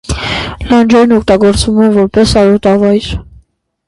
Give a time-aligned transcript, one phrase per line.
[0.69, 3.11] Լանջերն օգտագործվում են որպես արոտավայր։